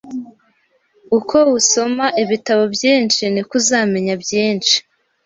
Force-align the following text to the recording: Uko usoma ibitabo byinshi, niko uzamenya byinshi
Uko 1.17 1.37
usoma 1.59 2.05
ibitabo 2.23 2.63
byinshi, 2.75 3.23
niko 3.33 3.53
uzamenya 3.59 4.13
byinshi 4.23 4.75